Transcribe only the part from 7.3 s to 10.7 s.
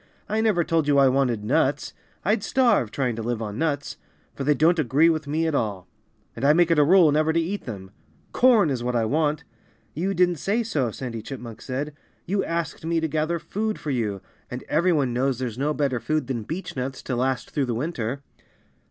to eat them. Corn is what I want." "You didn't say